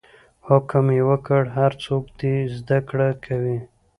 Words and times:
حکم 0.47 0.85
یې 0.95 1.01
وکړ 1.09 1.41
هر 1.57 1.71
څوک 1.83 2.03
دې 2.19 2.35
زده 2.57 2.79
کړه 2.89 3.09
کوي. 3.25 3.59